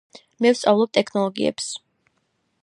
[0.45, 1.69] მე ვსწავლობ ტექნოლოგიებს